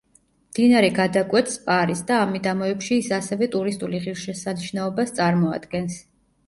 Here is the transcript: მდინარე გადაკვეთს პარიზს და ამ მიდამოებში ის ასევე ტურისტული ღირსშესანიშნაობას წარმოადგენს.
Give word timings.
მდინარე 0.53 0.87
გადაკვეთს 0.95 1.59
პარიზს 1.67 2.07
და 2.13 2.17
ამ 2.21 2.33
მიდამოებში 2.37 2.99
ის 3.03 3.13
ასევე 3.21 3.49
ტურისტული 3.59 4.05
ღირსშესანიშნაობას 4.09 5.19
წარმოადგენს. 5.23 6.03